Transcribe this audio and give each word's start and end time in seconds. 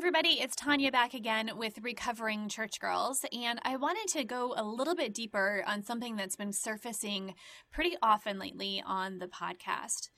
everybody, 0.00 0.40
it's 0.40 0.56
Tanya 0.56 0.90
back 0.90 1.12
again 1.12 1.50
with 1.58 1.76
Recovering 1.82 2.48
Church 2.48 2.80
Girls, 2.80 3.22
and 3.34 3.60
I 3.64 3.76
wanted 3.76 4.08
to 4.14 4.24
go 4.24 4.54
a 4.56 4.64
little 4.64 4.94
bit 4.94 5.12
deeper 5.12 5.62
on 5.66 5.82
something 5.82 6.16
that's 6.16 6.36
been 6.36 6.54
surfacing 6.54 7.34
pretty 7.70 7.98
often 8.02 8.38
lately 8.38 8.82
on 8.86 9.18
the 9.18 9.26
podcast. 9.26 10.08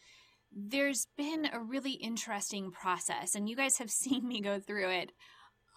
There's 0.52 1.08
been 1.16 1.48
a 1.52 1.58
really 1.58 1.94
interesting 1.94 2.70
process, 2.70 3.34
and 3.34 3.48
you 3.48 3.56
guys 3.56 3.78
have 3.78 3.90
seen 3.90 4.28
me 4.28 4.40
go 4.40 4.60
through 4.60 4.88
it. 4.88 5.10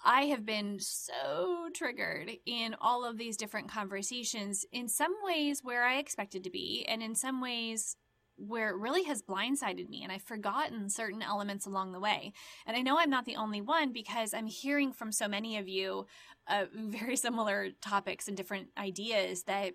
I 0.05 0.25
have 0.25 0.45
been 0.45 0.77
so 0.79 1.69
triggered 1.73 2.29
in 2.45 2.75
all 2.79 3.05
of 3.05 3.17
these 3.17 3.37
different 3.37 3.71
conversations, 3.71 4.67
in 4.71 4.87
some 4.87 5.15
ways 5.23 5.61
where 5.63 5.83
I 5.83 5.97
expected 5.97 6.43
to 6.43 6.51
be, 6.51 6.85
and 6.87 7.01
in 7.01 7.15
some 7.15 7.41
ways 7.41 7.97
where 8.37 8.69
it 8.69 8.77
really 8.77 9.03
has 9.03 9.21
blindsided 9.21 9.89
me 9.89 10.03
and 10.03 10.11
I've 10.11 10.21
forgotten 10.21 10.89
certain 10.89 11.21
elements 11.21 11.65
along 11.65 11.91
the 11.91 11.99
way. 11.99 12.33
And 12.65 12.75
I 12.75 12.81
know 12.81 12.99
I'm 12.99 13.09
not 13.09 13.25
the 13.25 13.35
only 13.35 13.61
one 13.61 13.93
because 13.93 14.33
I'm 14.33 14.47
hearing 14.47 14.91
from 14.91 15.11
so 15.11 15.27
many 15.27 15.57
of 15.57 15.67
you 15.67 16.05
uh, 16.47 16.65
very 16.73 17.15
similar 17.15 17.69
topics 17.81 18.27
and 18.27 18.37
different 18.37 18.69
ideas 18.77 19.43
that 19.43 19.73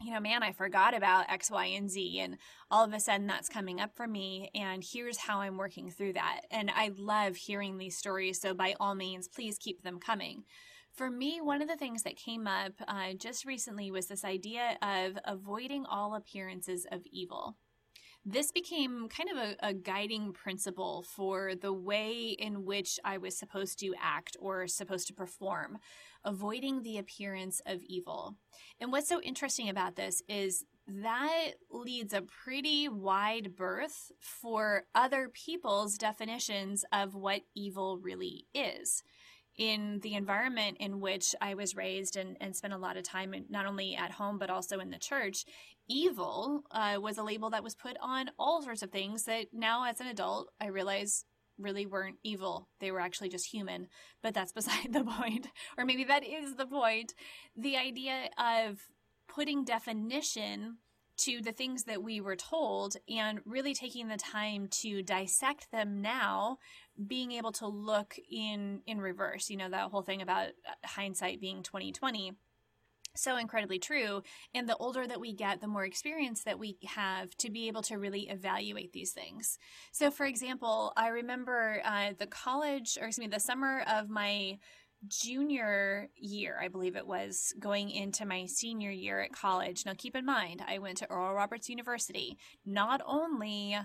you 0.00 0.12
know, 0.12 0.20
man, 0.20 0.44
I 0.44 0.52
forgot 0.52 0.94
about 0.94 1.28
X, 1.28 1.50
Y, 1.50 1.66
and 1.66 1.90
Z. 1.90 2.20
And 2.20 2.38
all 2.70 2.84
of 2.84 2.92
a 2.92 3.00
sudden 3.00 3.26
that's 3.26 3.48
coming 3.48 3.80
up 3.80 3.96
for 3.96 4.06
me. 4.06 4.48
And 4.54 4.84
here's 4.84 5.18
how 5.18 5.40
I'm 5.40 5.56
working 5.56 5.90
through 5.90 6.12
that. 6.12 6.42
And 6.52 6.70
I 6.70 6.92
love 6.96 7.34
hearing 7.34 7.78
these 7.78 7.96
stories. 7.96 8.40
So 8.40 8.54
by 8.54 8.76
all 8.78 8.94
means, 8.94 9.26
please 9.26 9.58
keep 9.58 9.82
them 9.82 9.98
coming. 9.98 10.44
For 10.92 11.10
me, 11.10 11.40
one 11.40 11.62
of 11.62 11.68
the 11.68 11.76
things 11.76 12.02
that 12.04 12.16
came 12.16 12.46
up 12.46 12.72
uh, 12.86 13.12
just 13.16 13.44
recently 13.44 13.90
was 13.90 14.06
this 14.06 14.24
idea 14.24 14.78
of 14.82 15.18
avoiding 15.24 15.84
all 15.84 16.14
appearances 16.14 16.86
of 16.90 17.02
evil 17.10 17.56
this 18.30 18.52
became 18.52 19.08
kind 19.08 19.30
of 19.30 19.36
a, 19.36 19.68
a, 19.68 19.72
guiding 19.72 20.32
principle 20.32 21.02
for 21.02 21.54
the 21.54 21.72
way 21.72 22.36
in 22.38 22.64
which 22.64 22.98
I 23.04 23.16
was 23.16 23.38
supposed 23.38 23.78
to 23.80 23.94
act 24.00 24.36
or 24.38 24.66
supposed 24.66 25.06
to 25.06 25.14
perform, 25.14 25.78
avoiding 26.24 26.82
the 26.82 26.98
appearance 26.98 27.62
of 27.64 27.82
evil. 27.84 28.36
And 28.80 28.92
what's 28.92 29.08
so 29.08 29.22
interesting 29.22 29.68
about 29.68 29.96
this 29.96 30.22
is 30.28 30.64
that 30.86 31.52
leads 31.70 32.12
a 32.12 32.22
pretty 32.22 32.88
wide 32.88 33.56
berth 33.56 34.12
for 34.20 34.84
other 34.94 35.28
people's 35.28 35.96
definitions 35.96 36.84
of 36.92 37.14
what 37.14 37.42
evil 37.54 37.98
really 37.98 38.46
is 38.54 39.02
in 39.58 39.98
the 40.00 40.14
environment 40.14 40.76
in 40.80 41.00
which 41.00 41.34
I 41.40 41.54
was 41.54 41.76
raised 41.76 42.16
and, 42.16 42.36
and 42.40 42.56
spent 42.56 42.72
a 42.72 42.78
lot 42.78 42.96
of 42.96 43.02
time, 43.02 43.34
in, 43.34 43.44
not 43.50 43.66
only 43.66 43.96
at 43.96 44.12
home, 44.12 44.38
but 44.38 44.50
also 44.50 44.78
in 44.78 44.90
the 44.90 44.98
church, 44.98 45.44
evil 45.88 46.62
uh, 46.70 46.98
was 47.00 47.18
a 47.18 47.24
label 47.24 47.50
that 47.50 47.64
was 47.64 47.74
put 47.74 47.96
on 48.00 48.30
all 48.38 48.62
sorts 48.62 48.82
of 48.82 48.90
things 48.90 49.24
that 49.24 49.48
now, 49.52 49.84
as 49.84 50.00
an 50.00 50.06
adult, 50.06 50.48
I 50.60 50.68
realize 50.68 51.24
really 51.58 51.86
weren't 51.86 52.18
evil. 52.22 52.68
They 52.80 52.92
were 52.92 53.00
actually 53.00 53.28
just 53.28 53.52
human. 53.52 53.88
But 54.22 54.32
that's 54.32 54.52
beside 54.58 54.92
the 54.92 55.04
point. 55.04 55.48
Or 55.76 55.84
maybe 55.84 56.04
that 56.04 56.24
is 56.24 56.54
the 56.54 56.66
point. 56.66 57.14
The 57.56 57.76
idea 57.76 58.28
of 58.38 58.78
putting 59.28 59.64
definition 59.64 60.78
to 61.18 61.40
the 61.42 61.52
things 61.52 61.84
that 61.84 62.02
we 62.02 62.20
were 62.20 62.36
told 62.36 62.96
and 63.08 63.40
really 63.44 63.74
taking 63.74 64.08
the 64.08 64.16
time 64.16 64.68
to 64.68 65.02
dissect 65.02 65.70
them 65.70 66.00
now 66.00 66.58
being 67.06 67.32
able 67.32 67.52
to 67.52 67.66
look 67.66 68.16
in 68.30 68.80
in 68.86 69.00
reverse 69.00 69.50
you 69.50 69.56
know 69.56 69.68
that 69.68 69.90
whole 69.90 70.02
thing 70.02 70.22
about 70.22 70.48
hindsight 70.84 71.40
being 71.40 71.62
2020 71.62 72.32
so 73.18 73.36
incredibly 73.36 73.78
true. 73.78 74.22
And 74.54 74.68
the 74.68 74.76
older 74.76 75.06
that 75.06 75.20
we 75.20 75.32
get 75.32 75.60
the 75.60 75.66
more 75.66 75.84
experience 75.84 76.44
that 76.44 76.58
we 76.58 76.78
have 76.86 77.34
to 77.38 77.50
be 77.50 77.66
able 77.66 77.82
to 77.82 77.98
really 77.98 78.28
evaluate 78.28 78.92
these 78.92 79.12
things. 79.12 79.58
So 79.92 80.10
for 80.10 80.26
example 80.26 80.92
i 80.96 81.08
remember 81.08 81.80
uh, 81.84 82.12
the 82.18 82.26
college 82.26 82.96
or 83.00 83.06
excuse 83.06 83.26
me 83.26 83.30
the 83.30 83.40
summer 83.40 83.82
of 83.88 84.08
my 84.08 84.58
junior 85.06 86.08
year, 86.16 86.58
I 86.60 86.68
believe 86.68 86.96
it 86.96 87.06
was, 87.06 87.54
going 87.58 87.90
into 87.90 88.26
my 88.26 88.46
senior 88.46 88.90
year 88.90 89.20
at 89.20 89.32
college. 89.32 89.84
Now, 89.86 89.92
keep 89.96 90.16
in 90.16 90.24
mind, 90.24 90.62
I 90.66 90.78
went 90.78 90.98
to 90.98 91.10
Oral 91.10 91.34
Roberts 91.34 91.68
University. 91.68 92.36
Not 92.66 93.00
only 93.06 93.76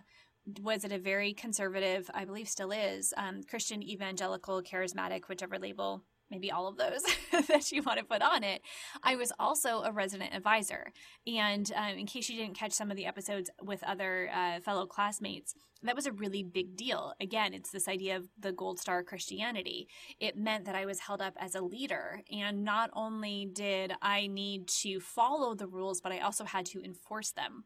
was 0.62 0.84
it 0.84 0.92
a 0.92 1.00
very 1.00 1.34
conservative, 1.34 2.10
I 2.14 2.26
believe 2.26 2.50
still 2.50 2.72
is, 2.72 3.14
um, 3.16 3.44
Christian 3.44 3.82
evangelical, 3.82 4.62
charismatic, 4.62 5.28
whichever 5.30 5.58
label 5.58 6.04
maybe 6.30 6.52
all 6.52 6.68
of 6.68 6.78
those 6.78 7.04
that 7.48 7.72
you 7.72 7.82
want 7.84 8.00
to 8.00 8.06
put 8.06 8.22
on 8.22 8.44
it. 8.44 8.62
I 9.04 9.16
was 9.16 9.32
also 9.40 9.82
a 9.84 9.92
resident 9.92 10.34
advisor. 10.34 10.92
And 11.28 11.72
um, 11.76 11.98
in 11.98 12.06
case 12.06 12.30
you 12.30 12.38
didn't 12.38 12.58
catch 12.58 12.72
some 12.72 12.92
of 12.92 12.98
the 12.98 13.06
episodes 13.06 13.50
with 13.62 13.84
other 13.84 14.30
uh, 14.34 14.60
fellow 14.60 14.86
classmates, 14.86 15.56
that 15.84 15.96
was 15.96 16.06
a 16.06 16.12
really 16.12 16.44
big 16.44 16.76
deal. 16.76 17.14
Again, 17.20 17.54
it's 17.54 17.72
this 17.72 17.88
idea 17.88 18.16
of 18.16 18.30
the 18.40 18.52
gold 18.52 18.80
star 18.80 19.04
Christianity. 19.04 19.88
It 20.20 20.38
meant 20.38 20.66
that 20.66 20.76
I 20.76 20.86
was 20.86 21.00
held 21.00 21.22
up 21.22 21.36
as 21.38 21.56
a 21.56 21.62
leader. 21.62 22.22
And 22.32 22.64
not 22.64 22.90
only 22.94 23.50
did 23.52 23.94
I 24.02 24.28
need 24.28 24.68
to 24.82 25.00
follow 25.00 25.56
the 25.56 25.68
rules, 25.68 26.02
but 26.02 26.12
I 26.12 26.20
also 26.20 26.46
had 26.46 26.66
to 26.68 26.84
enforce 26.84 27.32
them. 27.32 27.66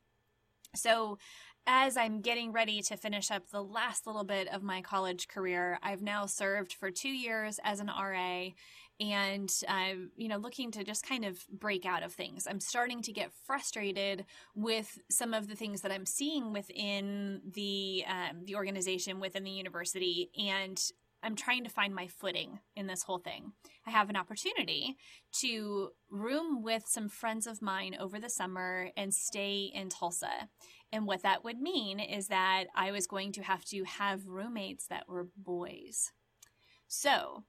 So 0.78 1.18
as 1.68 1.98
I'm 1.98 2.22
getting 2.22 2.54
ready 2.54 2.82
to 2.84 2.96
finish 2.96 3.30
up 3.30 3.50
the 3.50 3.62
last 3.62 4.08
little 4.08 4.24
bit 4.24 4.48
of 4.48 4.64
my 4.64 4.82
college 4.82 5.28
career, 5.28 5.78
I've 5.84 6.02
now 6.02 6.26
served 6.26 6.74
for 6.74 6.90
two 6.90 7.10
years 7.10 7.60
as 7.64 7.82
an 7.82 7.88
RA 7.88 8.50
and 9.00 9.52
I'm, 9.68 10.12
you 10.16 10.28
know, 10.28 10.38
looking 10.38 10.72
to 10.72 10.84
just 10.84 11.06
kind 11.06 11.24
of 11.24 11.46
break 11.50 11.86
out 11.86 12.04
of 12.04 12.14
things. 12.14 12.48
I'm 12.50 12.60
starting 12.60 13.02
to 13.04 13.12
get 13.12 13.32
frustrated 13.46 14.26
with 14.56 14.98
some 15.10 15.34
of 15.34 15.48
the 15.48 15.56
things 15.56 15.82
that 15.82 15.92
I'm 15.92 16.06
seeing 16.06 16.52
within 16.52 17.42
the 17.54 18.04
um, 18.08 18.46
the 18.46 18.56
organization, 18.56 19.20
within 19.20 19.44
the 19.44 19.52
university, 19.52 20.32
and 20.38 20.82
I'm 21.24 21.36
trying 21.36 21.64
to 21.64 21.70
find 21.70 21.94
my 21.94 22.08
footing 22.08 22.60
in 22.76 22.88
this 22.88 23.04
whole 23.04 23.18
thing. 23.18 23.54
I 23.86 23.92
have 23.92 24.10
an 24.10 24.16
opportunity 24.16 24.98
to 25.42 25.90
room 26.10 26.62
with 26.62 26.84
some 26.88 27.10
friends 27.10 27.48
of 27.48 27.62
mine 27.62 27.98
over 28.00 28.20
the 28.20 28.30
summer 28.30 28.92
and 28.96 29.14
stay 29.14 29.72
in 29.74 29.90
Tulsa. 29.90 30.50
And 30.92 31.06
what 31.06 31.24
that 31.24 31.44
would 31.44 31.60
mean 31.60 32.00
is 32.00 32.28
that 32.28 32.66
I 32.76 32.92
was 32.92 33.08
going 33.08 33.32
to 33.34 33.44
have 33.44 33.66
to 33.66 33.84
have 33.84 34.28
roommates 34.28 34.88
that 34.88 35.10
were 35.10 35.28
boys. 35.36 36.12
So, 36.88 37.44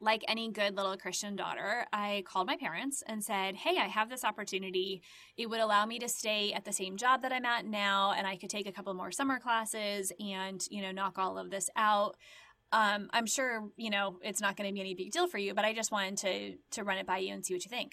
like 0.00 0.24
any 0.28 0.50
good 0.50 0.76
little 0.76 0.96
Christian 0.96 1.36
daughter, 1.36 1.86
I 1.92 2.24
called 2.26 2.46
my 2.46 2.56
parents 2.56 3.02
and 3.06 3.22
said, 3.22 3.54
Hey, 3.54 3.78
I 3.78 3.86
have 3.86 4.08
this 4.08 4.24
opportunity. 4.24 5.02
It 5.36 5.48
would 5.48 5.60
allow 5.60 5.84
me 5.86 5.98
to 5.98 6.08
stay 6.08 6.52
at 6.52 6.64
the 6.64 6.72
same 6.72 6.96
job 6.96 7.22
that 7.22 7.32
I'm 7.32 7.44
at 7.44 7.66
now, 7.66 8.12
and 8.12 8.26
I 8.26 8.36
could 8.36 8.50
take 8.50 8.66
a 8.66 8.72
couple 8.72 8.94
more 8.94 9.12
summer 9.12 9.38
classes 9.38 10.12
and, 10.18 10.64
you 10.70 10.82
know, 10.82 10.92
knock 10.92 11.18
all 11.18 11.38
of 11.38 11.50
this 11.50 11.68
out. 11.76 12.16
Um, 12.74 13.08
I'm 13.12 13.26
sure, 13.26 13.68
you 13.76 13.88
know, 13.88 14.18
it's 14.20 14.40
not 14.40 14.56
going 14.56 14.68
to 14.68 14.74
be 14.74 14.80
any 14.80 14.94
big 14.94 15.12
deal 15.12 15.28
for 15.28 15.38
you, 15.38 15.54
but 15.54 15.64
I 15.64 15.72
just 15.72 15.92
wanted 15.92 16.16
to, 16.18 16.54
to 16.72 16.82
run 16.82 16.98
it 16.98 17.06
by 17.06 17.18
you 17.18 17.32
and 17.32 17.46
see 17.46 17.54
what 17.54 17.64
you 17.64 17.68
think. 17.68 17.92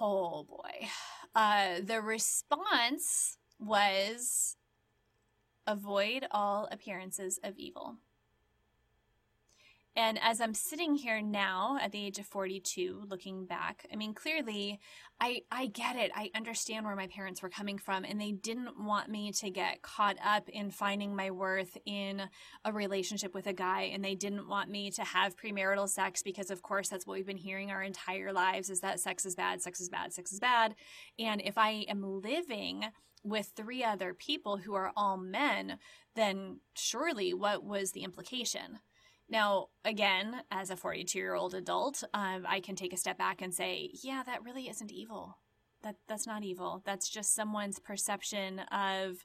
Oh 0.00 0.46
boy. 0.48 0.88
Uh, 1.34 1.80
the 1.84 2.00
response 2.00 3.36
was 3.58 4.56
avoid 5.66 6.26
all 6.30 6.66
appearances 6.72 7.38
of 7.44 7.58
evil. 7.58 7.96
And 9.94 10.18
as 10.22 10.40
I'm 10.40 10.54
sitting 10.54 10.94
here 10.94 11.20
now 11.20 11.78
at 11.80 11.92
the 11.92 12.06
age 12.06 12.18
of 12.18 12.24
42, 12.24 13.02
looking 13.10 13.44
back, 13.44 13.86
I 13.92 13.96
mean, 13.96 14.14
clearly 14.14 14.80
I, 15.20 15.42
I 15.50 15.66
get 15.66 15.96
it. 15.96 16.10
I 16.14 16.30
understand 16.34 16.86
where 16.86 16.96
my 16.96 17.08
parents 17.08 17.42
were 17.42 17.50
coming 17.50 17.76
from 17.76 18.04
and 18.04 18.18
they 18.18 18.32
didn't 18.32 18.82
want 18.82 19.10
me 19.10 19.32
to 19.32 19.50
get 19.50 19.82
caught 19.82 20.16
up 20.24 20.48
in 20.48 20.70
finding 20.70 21.14
my 21.14 21.30
worth 21.30 21.76
in 21.84 22.22
a 22.64 22.72
relationship 22.72 23.34
with 23.34 23.46
a 23.46 23.52
guy. 23.52 23.82
And 23.92 24.02
they 24.02 24.14
didn't 24.14 24.48
want 24.48 24.70
me 24.70 24.90
to 24.92 25.02
have 25.02 25.36
premarital 25.36 25.90
sex 25.90 26.22
because 26.22 26.50
of 26.50 26.62
course 26.62 26.88
that's 26.88 27.06
what 27.06 27.14
we've 27.14 27.26
been 27.26 27.36
hearing 27.36 27.70
our 27.70 27.82
entire 27.82 28.32
lives 28.32 28.70
is 28.70 28.80
that 28.80 28.98
sex 28.98 29.26
is 29.26 29.34
bad, 29.34 29.60
sex 29.60 29.78
is 29.78 29.90
bad, 29.90 30.14
sex 30.14 30.32
is 30.32 30.40
bad. 30.40 30.74
And 31.18 31.42
if 31.42 31.58
I 31.58 31.84
am 31.86 32.02
living 32.02 32.86
with 33.24 33.52
three 33.54 33.84
other 33.84 34.14
people 34.14 34.56
who 34.56 34.74
are 34.74 34.92
all 34.96 35.18
men, 35.18 35.78
then 36.16 36.60
surely 36.74 37.34
what 37.34 37.62
was 37.62 37.92
the 37.92 38.04
implication? 38.04 38.80
Now, 39.32 39.68
again, 39.86 40.42
as 40.50 40.68
a 40.68 40.76
42 40.76 41.18
year 41.18 41.34
old 41.34 41.54
adult, 41.54 42.04
um, 42.12 42.44
I 42.46 42.60
can 42.60 42.76
take 42.76 42.92
a 42.92 42.98
step 42.98 43.16
back 43.16 43.40
and 43.40 43.54
say, 43.54 43.90
yeah, 44.02 44.22
that 44.26 44.44
really 44.44 44.68
isn't 44.68 44.92
evil. 44.92 45.38
That 45.82 45.96
that's 46.06 46.26
not 46.26 46.44
evil. 46.44 46.82
That's 46.84 47.08
just 47.08 47.34
someone's 47.34 47.78
perception 47.78 48.58
of 48.70 49.24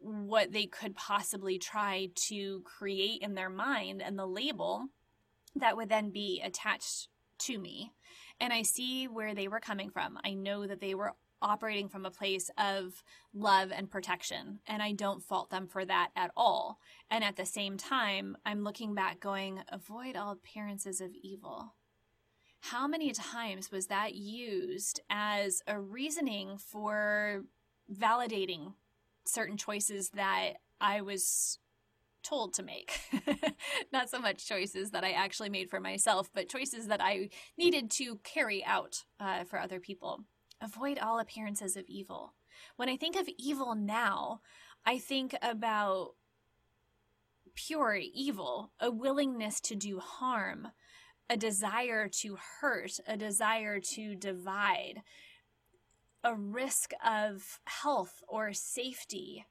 what 0.00 0.50
they 0.50 0.66
could 0.66 0.96
possibly 0.96 1.58
try 1.60 2.08
to 2.26 2.62
create 2.62 3.22
in 3.22 3.34
their 3.34 3.48
mind 3.48 4.02
and 4.02 4.18
the 4.18 4.26
label 4.26 4.86
that 5.54 5.76
would 5.76 5.90
then 5.90 6.10
be 6.10 6.42
attached 6.44 7.06
to 7.38 7.56
me. 7.56 7.92
And 8.40 8.52
I 8.52 8.62
see 8.62 9.06
where 9.06 9.32
they 9.32 9.46
were 9.46 9.60
coming 9.60 9.90
from. 9.90 10.18
I 10.24 10.34
know 10.34 10.66
that 10.66 10.80
they 10.80 10.96
were 10.96 11.14
operating 11.42 11.88
from 11.88 12.04
a 12.04 12.10
place 12.10 12.50
of 12.58 13.02
love 13.32 13.72
and 13.72 13.90
protection. 13.90 14.60
And 14.66 14.82
I 14.82 14.92
don't 14.92 15.22
fault 15.22 15.50
them 15.50 15.66
for 15.66 15.84
that 15.84 16.10
at 16.16 16.30
all. 16.36 16.78
And 17.10 17.24
at 17.24 17.36
the 17.36 17.46
same 17.46 17.76
time, 17.76 18.36
I'm 18.44 18.64
looking 18.64 18.94
back 18.94 19.20
going, 19.20 19.60
avoid 19.68 20.16
all 20.16 20.32
appearances 20.32 21.00
of 21.00 21.10
evil. 21.14 21.74
How 22.60 22.86
many 22.86 23.12
times 23.12 23.70
was 23.70 23.86
that 23.86 24.14
used 24.14 25.00
as 25.08 25.62
a 25.66 25.80
reasoning 25.80 26.58
for 26.58 27.44
validating 27.92 28.74
certain 29.24 29.56
choices 29.56 30.10
that 30.10 30.54
I 30.80 31.00
was 31.00 31.58
told 32.22 32.54
to 32.54 32.62
make. 32.62 33.00
Not 33.92 34.10
so 34.10 34.18
much 34.18 34.46
choices 34.46 34.90
that 34.90 35.04
I 35.04 35.12
actually 35.12 35.48
made 35.48 35.70
for 35.70 35.80
myself, 35.80 36.30
but 36.34 36.48
choices 36.48 36.88
that 36.88 37.00
I 37.02 37.30
needed 37.56 37.90
to 37.92 38.16
carry 38.22 38.64
out 38.64 39.04
uh, 39.18 39.44
for 39.44 39.58
other 39.58 39.80
people. 39.80 40.24
Avoid 40.60 40.98
all 40.98 41.18
appearances 41.18 41.76
of 41.76 41.86
evil. 41.88 42.34
When 42.76 42.88
I 42.88 42.96
think 42.96 43.16
of 43.16 43.28
evil 43.38 43.74
now, 43.74 44.40
I 44.84 44.98
think 44.98 45.34
about 45.40 46.14
pure 47.54 47.96
evil, 47.96 48.72
a 48.80 48.90
willingness 48.90 49.60
to 49.60 49.74
do 49.74 49.98
harm, 49.98 50.68
a 51.28 51.36
desire 51.36 52.08
to 52.08 52.38
hurt, 52.60 52.98
a 53.06 53.16
desire 53.16 53.80
to 53.80 54.14
divide, 54.14 55.02
a 56.22 56.34
risk 56.34 56.92
of 57.04 57.60
health 57.64 58.22
or 58.28 58.52
safety. 58.52 59.46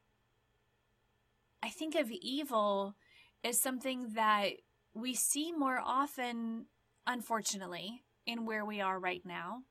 I 1.63 1.69
think 1.69 1.95
of 1.95 2.11
evil 2.11 2.95
as 3.43 3.59
something 3.59 4.13
that 4.13 4.51
we 4.93 5.13
see 5.13 5.51
more 5.51 5.79
often, 5.83 6.65
unfortunately, 7.07 8.03
in 8.25 8.45
where 8.45 8.65
we 8.65 8.81
are 8.81 8.99
right 8.99 9.25
now. 9.25 9.63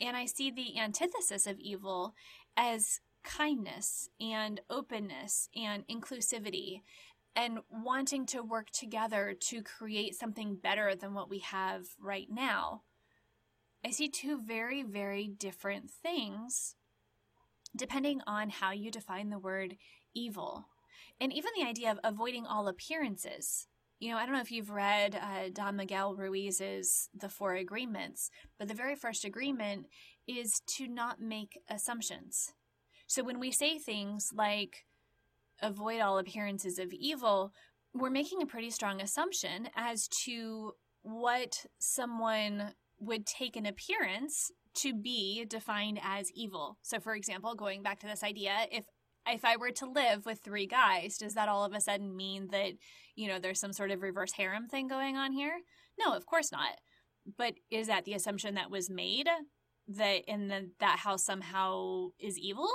And 0.00 0.16
I 0.16 0.26
see 0.26 0.50
the 0.50 0.78
antithesis 0.78 1.46
of 1.46 1.58
evil 1.60 2.14
as 2.56 3.00
kindness 3.22 4.08
and 4.20 4.60
openness 4.68 5.48
and 5.56 5.86
inclusivity 5.88 6.82
and 7.36 7.58
wanting 7.70 8.26
to 8.26 8.42
work 8.42 8.70
together 8.70 9.34
to 9.40 9.62
create 9.62 10.14
something 10.14 10.56
better 10.56 10.94
than 10.94 11.14
what 11.14 11.30
we 11.30 11.40
have 11.40 11.86
right 12.00 12.28
now. 12.30 12.82
I 13.84 13.90
see 13.90 14.08
two 14.08 14.40
very, 14.40 14.82
very 14.82 15.26
different 15.26 15.90
things 15.90 16.76
depending 17.76 18.20
on 18.26 18.50
how 18.50 18.70
you 18.70 18.90
define 18.90 19.30
the 19.30 19.38
word 19.38 19.76
evil. 20.14 20.66
And 21.20 21.32
even 21.32 21.50
the 21.56 21.66
idea 21.66 21.90
of 21.90 21.98
avoiding 22.04 22.46
all 22.46 22.68
appearances. 22.68 23.66
You 24.04 24.10
know, 24.10 24.18
I 24.18 24.26
don't 24.26 24.34
know 24.34 24.42
if 24.42 24.52
you've 24.52 24.68
read 24.68 25.14
uh, 25.14 25.48
Don 25.50 25.76
Miguel 25.76 26.14
Ruiz's 26.14 27.08
The 27.18 27.30
Four 27.30 27.54
Agreements, 27.54 28.28
but 28.58 28.68
the 28.68 28.74
very 28.74 28.96
first 28.96 29.24
agreement 29.24 29.86
is 30.28 30.60
to 30.76 30.86
not 30.86 31.22
make 31.22 31.58
assumptions. 31.70 32.52
So 33.06 33.24
when 33.24 33.40
we 33.40 33.50
say 33.50 33.78
things 33.78 34.28
like 34.34 34.84
avoid 35.62 36.02
all 36.02 36.18
appearances 36.18 36.78
of 36.78 36.92
evil, 36.92 37.54
we're 37.94 38.10
making 38.10 38.42
a 38.42 38.46
pretty 38.46 38.68
strong 38.68 39.00
assumption 39.00 39.70
as 39.74 40.06
to 40.24 40.72
what 41.00 41.64
someone 41.78 42.74
would 43.00 43.24
take 43.24 43.56
an 43.56 43.64
appearance 43.64 44.50
to 44.82 44.92
be 44.92 45.46
defined 45.46 45.98
as 46.02 46.30
evil. 46.32 46.76
So 46.82 47.00
for 47.00 47.14
example, 47.14 47.54
going 47.54 47.82
back 47.82 48.00
to 48.00 48.06
this 48.06 48.22
idea, 48.22 48.66
if 48.70 48.84
if 49.28 49.44
I 49.44 49.56
were 49.56 49.70
to 49.72 49.86
live 49.86 50.26
with 50.26 50.40
three 50.40 50.66
guys, 50.66 51.16
does 51.18 51.34
that 51.34 51.48
all 51.48 51.64
of 51.64 51.72
a 51.72 51.80
sudden 51.80 52.16
mean 52.16 52.48
that, 52.52 52.72
you 53.16 53.28
know, 53.28 53.38
there's 53.38 53.60
some 53.60 53.72
sort 53.72 53.90
of 53.90 54.02
reverse 54.02 54.32
harem 54.32 54.68
thing 54.68 54.86
going 54.88 55.16
on 55.16 55.32
here? 55.32 55.60
No, 55.98 56.14
of 56.14 56.26
course 56.26 56.52
not. 56.52 56.78
But 57.38 57.54
is 57.70 57.86
that 57.86 58.04
the 58.04 58.14
assumption 58.14 58.54
that 58.54 58.70
was 58.70 58.90
made 58.90 59.28
that 59.88 60.24
in 60.26 60.48
the, 60.48 60.70
that 60.80 60.98
house 60.98 61.24
somehow 61.24 62.08
is 62.18 62.38
evil? 62.38 62.68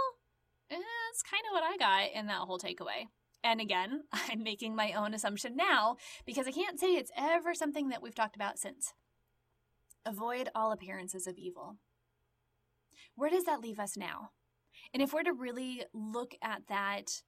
Eh, 0.71 0.75
that's 0.75 1.23
kind 1.23 1.43
of 1.49 1.53
what 1.53 1.63
I 1.63 1.77
got 1.77 2.17
in 2.17 2.27
that 2.27 2.39
whole 2.39 2.59
takeaway. 2.59 3.07
And 3.43 3.61
again, 3.61 4.03
I'm 4.11 4.43
making 4.43 4.75
my 4.75 4.93
own 4.93 5.13
assumption 5.13 5.55
now 5.55 5.97
because 6.25 6.47
I 6.47 6.51
can't 6.51 6.79
say 6.79 6.87
it's 6.95 7.11
ever 7.15 7.53
something 7.53 7.89
that 7.89 8.01
we've 8.01 8.15
talked 8.15 8.35
about 8.35 8.59
since. 8.59 8.93
Avoid 10.05 10.49
all 10.55 10.71
appearances 10.71 11.27
of 11.27 11.37
evil. 11.37 11.77
Where 13.15 13.29
does 13.29 13.43
that 13.43 13.61
leave 13.61 13.79
us 13.79 13.97
now? 13.97 14.31
And 14.93 15.03
if 15.03 15.13
we're 15.13 15.23
to 15.23 15.33
really 15.33 15.83
look 15.93 16.35
at 16.41 16.63
that 16.67 17.21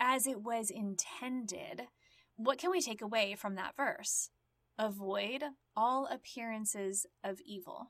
as 0.00 0.26
it 0.26 0.42
was 0.42 0.70
intended, 0.70 1.82
what 2.36 2.58
can 2.58 2.70
we 2.70 2.80
take 2.80 3.02
away 3.02 3.34
from 3.34 3.56
that 3.56 3.76
verse? 3.76 4.30
Avoid 4.78 5.42
all 5.76 6.06
appearances 6.06 7.06
of 7.24 7.40
evil. 7.44 7.88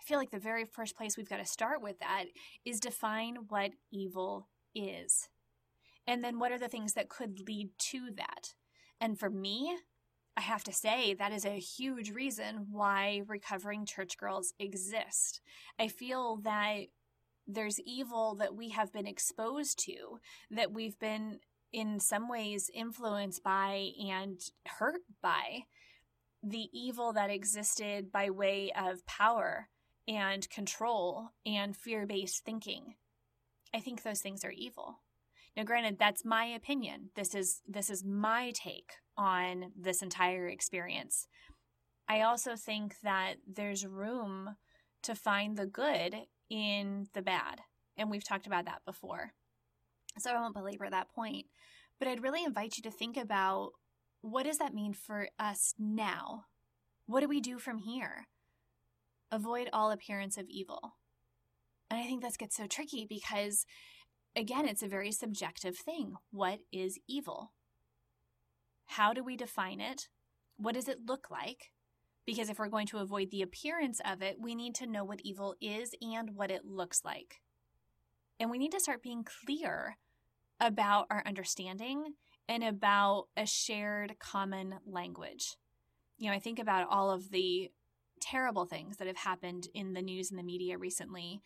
I 0.00 0.04
feel 0.04 0.18
like 0.18 0.30
the 0.30 0.38
very 0.38 0.64
first 0.64 0.96
place 0.96 1.16
we've 1.16 1.28
got 1.28 1.38
to 1.38 1.44
start 1.44 1.82
with 1.82 1.98
that 1.98 2.26
is 2.64 2.80
define 2.80 3.36
what 3.48 3.72
evil 3.92 4.48
is. 4.74 5.28
And 6.06 6.24
then 6.24 6.38
what 6.38 6.52
are 6.52 6.58
the 6.58 6.68
things 6.68 6.94
that 6.94 7.08
could 7.08 7.40
lead 7.46 7.70
to 7.90 8.10
that? 8.16 8.54
And 9.00 9.18
for 9.18 9.30
me, 9.30 9.76
I 10.36 10.42
have 10.42 10.64
to 10.64 10.72
say 10.72 11.12
that 11.14 11.32
is 11.32 11.44
a 11.44 11.58
huge 11.58 12.12
reason 12.12 12.68
why 12.70 13.22
recovering 13.26 13.84
church 13.84 14.16
girls 14.16 14.54
exist. 14.58 15.40
I 15.78 15.88
feel 15.88 16.36
that 16.44 16.84
there's 17.54 17.80
evil 17.80 18.34
that 18.36 18.54
we 18.54 18.70
have 18.70 18.92
been 18.92 19.06
exposed 19.06 19.78
to, 19.86 20.18
that 20.50 20.72
we've 20.72 20.98
been 20.98 21.40
in 21.72 22.00
some 22.00 22.28
ways 22.28 22.70
influenced 22.74 23.42
by 23.42 23.90
and 24.08 24.40
hurt 24.66 25.02
by 25.22 25.60
the 26.42 26.68
evil 26.72 27.12
that 27.12 27.30
existed 27.30 28.10
by 28.10 28.30
way 28.30 28.72
of 28.78 29.06
power 29.06 29.68
and 30.08 30.48
control 30.50 31.28
and 31.46 31.76
fear 31.76 32.06
based 32.06 32.44
thinking. 32.44 32.94
I 33.74 33.80
think 33.80 34.02
those 34.02 34.20
things 34.20 34.44
are 34.44 34.50
evil. 34.50 35.00
Now, 35.56 35.64
granted, 35.64 35.98
that's 35.98 36.24
my 36.24 36.44
opinion. 36.46 37.10
This 37.14 37.34
is 37.34 37.60
this 37.68 37.90
is 37.90 38.04
my 38.04 38.52
take 38.54 38.92
on 39.16 39.72
this 39.78 40.02
entire 40.02 40.48
experience. 40.48 41.26
I 42.08 42.22
also 42.22 42.56
think 42.56 42.96
that 43.02 43.34
there's 43.46 43.86
room 43.86 44.56
to 45.02 45.14
find 45.14 45.56
the 45.56 45.66
good 45.66 46.16
in 46.50 47.06
the 47.14 47.22
bad, 47.22 47.60
and 47.96 48.10
we've 48.10 48.26
talked 48.26 48.46
about 48.46 48.66
that 48.66 48.84
before. 48.84 49.32
So 50.18 50.30
I 50.30 50.40
won't 50.40 50.54
belabor 50.54 50.90
that 50.90 51.10
point, 51.14 51.46
but 51.98 52.08
I'd 52.08 52.22
really 52.22 52.44
invite 52.44 52.76
you 52.76 52.82
to 52.82 52.90
think 52.90 53.16
about 53.16 53.70
what 54.20 54.44
does 54.44 54.58
that 54.58 54.74
mean 54.74 54.92
for 54.92 55.28
us 55.38 55.74
now? 55.78 56.44
What 57.06 57.20
do 57.20 57.28
we 57.28 57.40
do 57.40 57.58
from 57.58 57.78
here? 57.78 58.26
avoid 59.30 59.68
all 59.72 59.90
appearance 59.90 60.36
of 60.36 60.48
evil. 60.48 60.96
And 61.90 61.98
I 61.98 62.04
think 62.04 62.22
this 62.22 62.36
gets 62.36 62.56
so 62.56 62.66
tricky 62.66 63.06
because, 63.08 63.66
again, 64.36 64.66
it's 64.66 64.82
a 64.82 64.88
very 64.88 65.12
subjective 65.12 65.76
thing. 65.76 66.14
What 66.30 66.60
is 66.72 66.98
evil? 67.08 67.52
How 68.86 69.12
do 69.12 69.24
we 69.24 69.36
define 69.36 69.80
it? 69.80 70.08
What 70.56 70.74
does 70.74 70.88
it 70.88 71.06
look 71.06 71.30
like? 71.30 71.70
Because 72.26 72.48
if 72.50 72.58
we're 72.58 72.68
going 72.68 72.86
to 72.88 72.98
avoid 72.98 73.30
the 73.30 73.42
appearance 73.42 74.00
of 74.04 74.22
it, 74.22 74.36
we 74.40 74.54
need 74.54 74.74
to 74.76 74.86
know 74.86 75.04
what 75.04 75.20
evil 75.22 75.56
is 75.60 75.94
and 76.00 76.36
what 76.36 76.50
it 76.50 76.64
looks 76.64 77.02
like. 77.04 77.40
And 78.38 78.50
we 78.50 78.58
need 78.58 78.72
to 78.72 78.80
start 78.80 79.02
being 79.02 79.24
clear 79.24 79.96
about 80.60 81.06
our 81.10 81.22
understanding 81.26 82.14
and 82.48 82.62
about 82.62 83.28
a 83.36 83.46
shared 83.46 84.18
common 84.18 84.76
language. 84.86 85.56
You 86.18 86.28
know, 86.28 86.36
I 86.36 86.40
think 86.40 86.58
about 86.58 86.88
all 86.90 87.10
of 87.10 87.30
the 87.30 87.70
terrible 88.20 88.66
things 88.66 88.98
that 88.98 89.06
have 89.06 89.16
happened 89.16 89.68
in 89.74 89.94
the 89.94 90.02
news 90.02 90.30
and 90.30 90.38
the 90.38 90.44
media 90.44 90.76
recently. 90.78 91.40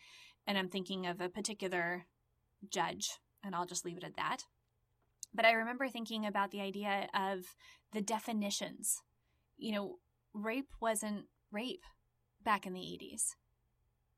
And 0.45 0.57
I'm 0.57 0.67
thinking 0.67 1.05
of 1.05 1.21
a 1.21 1.29
particular 1.29 2.05
judge, 2.69 3.19
and 3.43 3.55
I'll 3.55 3.65
just 3.65 3.85
leave 3.85 3.97
it 3.97 4.03
at 4.03 4.17
that. 4.17 4.43
But 5.33 5.45
I 5.45 5.51
remember 5.51 5.87
thinking 5.87 6.25
about 6.25 6.51
the 6.51 6.61
idea 6.61 7.07
of 7.13 7.55
the 7.93 8.01
definitions. 8.01 9.01
You 9.57 9.73
know, 9.73 9.99
rape 10.35 10.69
wasn't 10.81 11.25
rape 11.51 11.83
back 12.43 12.65
in 12.65 12.73
the 12.73 12.81
80s. 12.81 13.35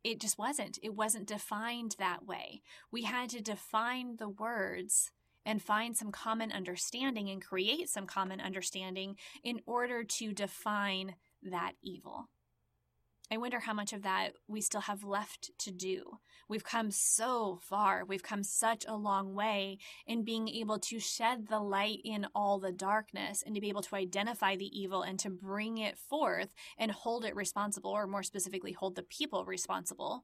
It 0.03 0.19
just 0.19 0.37
wasn't. 0.37 0.79
It 0.81 0.95
wasn't 0.95 1.27
defined 1.27 1.95
that 1.99 2.25
way. 2.25 2.61
We 2.91 3.03
had 3.03 3.29
to 3.31 3.41
define 3.41 4.17
the 4.17 4.29
words 4.29 5.11
and 5.45 5.61
find 5.61 5.95
some 5.95 6.11
common 6.11 6.51
understanding 6.51 7.29
and 7.29 7.41
create 7.41 7.89
some 7.89 8.05
common 8.05 8.41
understanding 8.41 9.15
in 9.43 9.61
order 9.65 10.03
to 10.03 10.33
define 10.33 11.15
that 11.43 11.73
evil. 11.81 12.29
I 13.29 13.37
wonder 13.37 13.59
how 13.59 13.73
much 13.73 13.91
of 13.91 14.03
that 14.03 14.33
we 14.47 14.61
still 14.61 14.81
have 14.81 15.03
left 15.03 15.51
to 15.59 15.71
do. 15.71 16.19
We've 16.47 16.63
come 16.63 16.91
so 16.91 17.59
far. 17.61 18.05
We've 18.05 18.23
come 18.23 18.41
such 18.41 18.85
a 18.87 18.95
long 18.95 19.33
way 19.33 19.79
in 20.05 20.23
being 20.23 20.47
able 20.47 20.79
to 20.79 20.99
shed 20.99 21.47
the 21.49 21.59
light 21.59 21.99
in 22.05 22.25
all 22.33 22.57
the 22.57 22.71
darkness 22.71 23.43
and 23.45 23.53
to 23.53 23.59
be 23.59 23.67
able 23.67 23.81
to 23.81 23.95
identify 23.97 24.55
the 24.55 24.79
evil 24.79 25.01
and 25.01 25.19
to 25.19 25.29
bring 25.29 25.77
it 25.77 25.97
forth 25.97 26.53
and 26.77 26.89
hold 26.89 27.25
it 27.25 27.35
responsible, 27.35 27.91
or 27.91 28.07
more 28.07 28.23
specifically, 28.23 28.71
hold 28.71 28.95
the 28.95 29.03
people 29.03 29.43
responsible. 29.43 30.23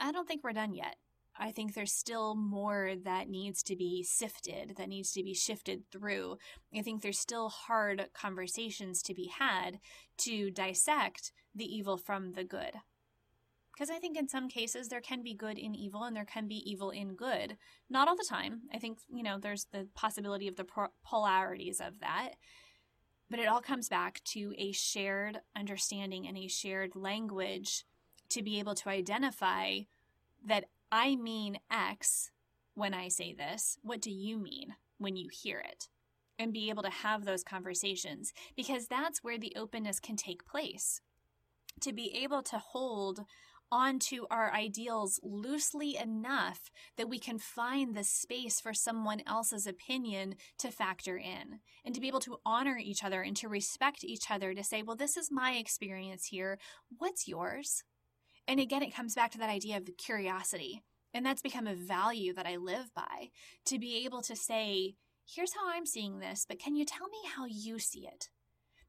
I 0.00 0.10
don't 0.10 0.26
think 0.26 0.42
we're 0.42 0.52
done 0.52 0.72
yet. 0.72 0.96
I 1.36 1.50
think 1.50 1.74
there's 1.74 1.92
still 1.92 2.34
more 2.34 2.92
that 3.04 3.28
needs 3.28 3.62
to 3.64 3.76
be 3.76 4.02
sifted, 4.02 4.74
that 4.76 4.88
needs 4.88 5.12
to 5.12 5.22
be 5.22 5.34
shifted 5.34 5.82
through. 5.90 6.38
I 6.76 6.82
think 6.82 7.02
there's 7.02 7.18
still 7.18 7.48
hard 7.48 8.08
conversations 8.14 9.02
to 9.02 9.14
be 9.14 9.30
had 9.38 9.80
to 10.18 10.50
dissect 10.50 11.32
the 11.54 11.64
evil 11.64 11.96
from 11.96 12.32
the 12.32 12.44
good. 12.44 12.72
Because 13.72 13.90
I 13.90 13.98
think 13.98 14.16
in 14.16 14.28
some 14.28 14.48
cases 14.48 14.88
there 14.88 15.00
can 15.00 15.24
be 15.24 15.34
good 15.34 15.58
in 15.58 15.74
evil 15.74 16.04
and 16.04 16.14
there 16.14 16.24
can 16.24 16.46
be 16.46 16.62
evil 16.70 16.90
in 16.90 17.16
good. 17.16 17.56
Not 17.90 18.06
all 18.06 18.16
the 18.16 18.26
time. 18.28 18.62
I 18.72 18.78
think, 18.78 18.98
you 19.12 19.24
know, 19.24 19.38
there's 19.38 19.66
the 19.72 19.88
possibility 19.94 20.46
of 20.46 20.54
the 20.54 20.66
polarities 21.04 21.80
of 21.80 21.98
that. 21.98 22.34
But 23.28 23.40
it 23.40 23.48
all 23.48 23.60
comes 23.60 23.88
back 23.88 24.20
to 24.26 24.54
a 24.56 24.70
shared 24.70 25.40
understanding 25.56 26.28
and 26.28 26.38
a 26.38 26.46
shared 26.46 26.94
language 26.94 27.84
to 28.28 28.42
be 28.42 28.60
able 28.60 28.76
to 28.76 28.88
identify 28.90 29.80
that 30.46 30.66
I 30.96 31.16
mean 31.16 31.58
X 31.72 32.30
when 32.74 32.94
I 32.94 33.08
say 33.08 33.34
this. 33.34 33.78
What 33.82 34.00
do 34.00 34.12
you 34.12 34.38
mean 34.38 34.76
when 34.98 35.16
you 35.16 35.28
hear 35.28 35.58
it 35.58 35.88
and 36.38 36.52
be 36.52 36.70
able 36.70 36.84
to 36.84 36.90
have 36.90 37.24
those 37.24 37.42
conversations 37.42 38.32
because 38.56 38.86
that's 38.86 39.24
where 39.24 39.36
the 39.36 39.52
openness 39.56 39.98
can 39.98 40.14
take 40.14 40.46
place. 40.46 41.00
To 41.80 41.92
be 41.92 42.14
able 42.22 42.44
to 42.44 42.58
hold 42.58 43.24
onto 43.72 44.26
our 44.30 44.52
ideals 44.52 45.18
loosely 45.24 45.96
enough 45.96 46.70
that 46.96 47.08
we 47.08 47.18
can 47.18 47.40
find 47.40 47.96
the 47.96 48.04
space 48.04 48.60
for 48.60 48.72
someone 48.72 49.20
else's 49.26 49.66
opinion 49.66 50.36
to 50.58 50.70
factor 50.70 51.16
in 51.16 51.58
and 51.84 51.92
to 51.92 52.00
be 52.00 52.06
able 52.06 52.20
to 52.20 52.36
honor 52.46 52.78
each 52.80 53.02
other 53.02 53.20
and 53.20 53.36
to 53.38 53.48
respect 53.48 54.04
each 54.04 54.30
other 54.30 54.54
to 54.54 54.62
say, 54.62 54.80
well, 54.80 54.94
this 54.94 55.16
is 55.16 55.32
my 55.32 55.54
experience 55.54 56.26
here. 56.26 56.56
What's 56.98 57.26
yours? 57.26 57.82
And 58.46 58.60
again, 58.60 58.82
it 58.82 58.94
comes 58.94 59.14
back 59.14 59.30
to 59.32 59.38
that 59.38 59.50
idea 59.50 59.76
of 59.76 59.88
curiosity. 59.96 60.82
And 61.12 61.24
that's 61.24 61.42
become 61.42 61.66
a 61.66 61.74
value 61.74 62.34
that 62.34 62.46
I 62.46 62.56
live 62.56 62.92
by 62.94 63.30
to 63.66 63.78
be 63.78 64.04
able 64.04 64.20
to 64.22 64.34
say, 64.34 64.96
here's 65.26 65.54
how 65.54 65.70
I'm 65.70 65.86
seeing 65.86 66.18
this, 66.18 66.44
but 66.48 66.58
can 66.58 66.74
you 66.74 66.84
tell 66.84 67.08
me 67.08 67.18
how 67.34 67.46
you 67.46 67.78
see 67.78 68.06
it? 68.06 68.28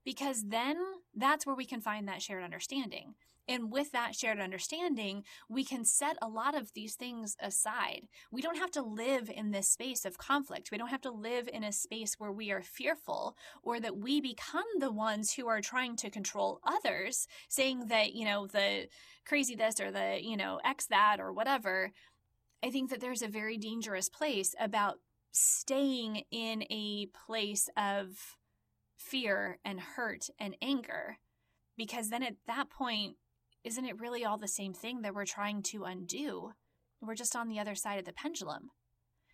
Because 0.04 0.44
then 0.48 0.78
that's 1.16 1.46
where 1.46 1.56
we 1.56 1.66
can 1.66 1.82
find 1.82 2.08
that 2.08 2.22
shared 2.22 2.44
understanding. 2.44 3.16
And 3.48 3.72
with 3.72 3.92
that 3.92 4.16
shared 4.16 4.40
understanding, 4.40 5.24
we 5.48 5.64
can 5.64 5.86
set 5.86 6.18
a 6.22 6.28
lot 6.28 6.56
of 6.56 6.74
these 6.74 6.96
things 6.96 7.36
aside. 7.40 8.08
We 8.32 8.42
don't 8.42 8.58
have 8.58 8.72
to 8.72 8.82
live 8.82 9.30
in 9.30 9.52
this 9.52 9.68
space 9.68 10.04
of 10.04 10.18
conflict. 10.18 10.72
We 10.72 10.78
don't 10.78 10.90
have 10.90 11.02
to 11.02 11.12
live 11.12 11.48
in 11.52 11.64
a 11.64 11.72
space 11.72 12.16
where 12.18 12.32
we 12.32 12.52
are 12.52 12.64
fearful 12.64 13.38
or 13.62 13.80
that 13.80 13.98
we 13.98 14.20
become 14.20 14.66
the 14.80 14.92
ones 14.92 15.34
who 15.34 15.48
are 15.48 15.62
trying 15.62 15.96
to 15.98 16.10
control 16.10 16.60
others, 16.64 17.28
saying 17.48 17.88
that, 17.88 18.14
you 18.14 18.26
know, 18.26 18.48
the 18.48 18.88
crazy 19.26 19.56
this 19.56 19.80
or 19.80 19.92
the, 19.92 20.20
you 20.22 20.38
know, 20.38 20.60
X 20.66 20.88
that 20.88 21.20
or 21.20 21.32
whatever. 21.32 21.92
I 22.64 22.72
think 22.72 22.90
that 22.90 23.00
there's 23.00 23.22
a 23.22 23.28
very 23.28 23.58
dangerous 23.58 24.10
place 24.10 24.56
about 24.60 24.96
staying 25.32 26.24
in 26.32 26.64
a 26.72 27.08
place 27.08 27.70
of 27.78 28.38
fear 28.98 29.60
and 29.64 29.80
hurt 29.80 30.30
and 30.40 30.56
anger. 30.62 31.18
Because 31.78 32.10
then 32.10 32.24
at 32.24 32.38
that 32.48 32.70
point, 32.70 33.18
isn't 33.66 33.86
it 33.86 34.00
really 34.00 34.24
all 34.24 34.38
the 34.38 34.48
same 34.48 34.74
thing 34.74 35.02
that 35.02 35.16
we're 35.16 35.26
trying 35.26 35.64
to 35.64 35.86
undo? 35.86 36.52
We're 37.02 37.16
just 37.16 37.36
on 37.36 37.50
the 37.50 37.60
other 37.60 37.74
side 37.74 37.98
of 37.98 38.06
the 38.06 38.14
pendulum. 38.14 38.70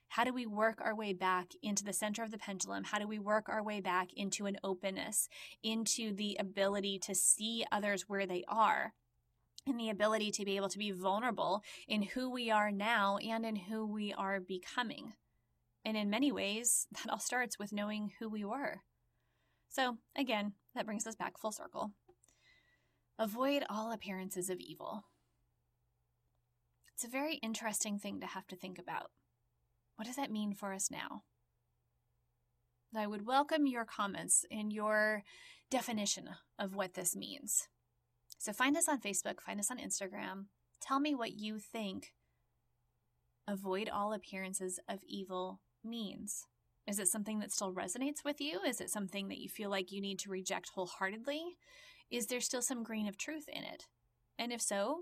How 0.08 0.24
do 0.24 0.34
we 0.34 0.46
work 0.46 0.80
our 0.82 0.96
way 0.96 1.12
back 1.12 1.52
into 1.62 1.84
the 1.84 1.94
center 1.94 2.24
of 2.24 2.32
the 2.32 2.38
pendulum? 2.38 2.86
How 2.86 2.98
do 2.98 3.08
we 3.08 3.20
work 3.20 3.50
our 3.50 3.62
way 3.62 3.82
back 3.82 4.10
into 4.16 4.46
an 4.46 4.58
openness, 4.64 5.28
into 5.64 6.14
the 6.14 6.38
ability 6.40 6.98
to 7.00 7.14
see 7.16 7.66
others 7.72 8.06
where 8.08 8.26
they 8.26 8.44
are, 8.48 8.94
and 9.68 9.80
the 9.80 9.90
ability 9.90 10.32
to 10.32 10.46
be 10.46 10.56
able 10.56 10.70
to 10.70 10.78
be 10.78 10.92
vulnerable 10.92 11.62
in 11.88 12.02
who 12.02 12.30
we 12.30 12.50
are 12.50 12.72
now 12.72 13.18
and 13.18 13.46
in 13.46 13.56
who 13.56 13.86
we 13.86 14.14
are 14.14 14.40
becoming? 14.40 15.14
And 15.84 15.98
in 15.98 16.10
many 16.10 16.32
ways, 16.32 16.88
that 16.92 17.12
all 17.12 17.20
starts 17.20 17.60
with 17.60 17.74
knowing 17.74 18.12
who 18.20 18.30
we 18.30 18.46
were. 18.46 18.82
So, 19.70 19.98
again, 20.18 20.54
that 20.74 20.86
brings 20.86 21.06
us 21.06 21.16
back 21.16 21.38
full 21.38 21.52
circle. 21.52 21.92
Avoid 23.22 23.64
all 23.70 23.92
appearances 23.92 24.50
of 24.50 24.60
evil. 24.60 25.04
It's 26.92 27.04
a 27.04 27.08
very 27.08 27.36
interesting 27.36 28.00
thing 28.00 28.20
to 28.20 28.26
have 28.26 28.48
to 28.48 28.56
think 28.56 28.80
about. 28.80 29.12
What 29.96 30.08
does 30.08 30.16
that 30.16 30.32
mean 30.32 30.56
for 30.56 30.74
us 30.74 30.90
now? 30.90 31.22
I 32.98 33.06
would 33.06 33.28
welcome 33.28 33.68
your 33.68 33.86
comments 33.86 34.44
and 34.50 34.74
your 34.74 35.22
definition 35.70 36.30
of 36.58 36.74
what 36.74 36.96
this 36.96 37.16
means. 37.16 37.68
So 38.40 38.54
find 38.54 38.76
us 38.76 38.90
on 38.90 39.00
Facebook, 39.00 39.40
find 39.40 39.60
us 39.60 39.70
on 39.70 39.78
Instagram. 39.78 40.46
Tell 40.82 41.00
me 41.00 41.14
what 41.14 41.34
you 41.34 41.60
think 41.60 42.14
avoid 43.48 43.88
all 43.88 44.14
appearances 44.14 44.80
of 44.90 44.98
evil 45.08 45.60
means. 45.84 46.48
Is 46.88 46.98
it 46.98 47.08
something 47.08 47.38
that 47.38 47.52
still 47.52 47.72
resonates 47.72 48.26
with 48.26 48.42
you? 48.42 48.62
Is 48.66 48.82
it 48.82 48.90
something 48.90 49.28
that 49.28 49.38
you 49.38 49.48
feel 49.48 49.70
like 49.70 49.92
you 49.92 50.02
need 50.02 50.18
to 50.20 50.32
reject 50.32 50.72
wholeheartedly? 50.74 51.58
Is 52.12 52.28
there 52.28 52.42
still 52.42 52.62
some 52.62 52.84
grain 52.84 53.08
of 53.08 53.18
truth 53.18 53.46
in 53.48 53.64
it? 53.64 53.88
And 54.38 54.52
if 54.52 54.62
so, 54.62 55.02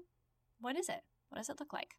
what 0.60 0.78
is 0.78 0.90
it? 0.90 1.02
What 1.30 1.38
does 1.38 1.50
it 1.50 1.60
look 1.60 1.74
like? 1.74 1.96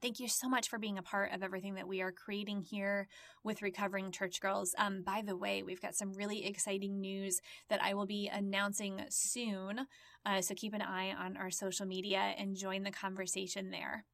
Thank 0.00 0.18
you 0.18 0.26
so 0.26 0.48
much 0.48 0.68
for 0.68 0.80
being 0.80 0.98
a 0.98 1.02
part 1.02 1.32
of 1.32 1.44
everything 1.44 1.74
that 1.74 1.86
we 1.86 2.02
are 2.02 2.10
creating 2.10 2.62
here 2.62 3.06
with 3.44 3.62
Recovering 3.62 4.10
Church 4.10 4.40
Girls. 4.40 4.74
Um, 4.76 5.04
by 5.04 5.22
the 5.24 5.36
way, 5.36 5.62
we've 5.62 5.80
got 5.80 5.94
some 5.94 6.12
really 6.12 6.44
exciting 6.44 7.00
news 7.00 7.40
that 7.68 7.80
I 7.80 7.94
will 7.94 8.06
be 8.06 8.28
announcing 8.32 9.00
soon. 9.10 9.86
Uh, 10.26 10.40
so 10.40 10.56
keep 10.56 10.74
an 10.74 10.82
eye 10.82 11.14
on 11.16 11.36
our 11.36 11.50
social 11.50 11.86
media 11.86 12.34
and 12.36 12.56
join 12.56 12.82
the 12.82 12.90
conversation 12.90 13.70
there. 13.70 14.04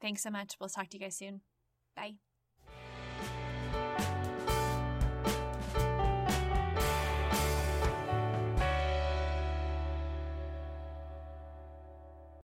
Thanks 0.00 0.24
so 0.24 0.30
much. 0.30 0.56
We'll 0.58 0.68
talk 0.68 0.88
to 0.88 0.96
you 0.96 1.04
guys 1.04 1.16
soon. 1.16 1.42
Bye. 1.94 2.14